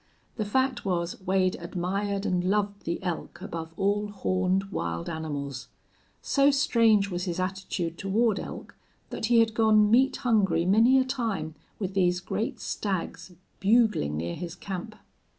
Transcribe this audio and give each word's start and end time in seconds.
The 0.37 0.45
fact 0.45 0.83
was 0.83 1.21
Wade 1.21 1.57
admired 1.59 2.25
and 2.25 2.43
loved 2.43 2.85
the 2.85 3.03
elk 3.03 3.39
above 3.39 3.71
all 3.77 4.07
horned 4.07 4.71
wild 4.71 5.07
animals. 5.07 5.67
So 6.23 6.49
strange 6.49 7.11
was 7.11 7.25
his 7.25 7.39
attitude 7.39 7.99
toward 7.99 8.39
elk 8.39 8.75
that 9.11 9.27
he 9.27 9.37
had 9.41 9.53
gone 9.53 9.91
meat 9.91 10.15
hungry 10.15 10.65
many 10.65 10.97
a 10.97 11.05
time 11.05 11.53
with 11.77 11.93
these 11.93 12.19
great 12.19 12.59
stags 12.59 13.33
bugling 13.59 14.17
near 14.17 14.33
his 14.33 14.55
camp. 14.55 14.95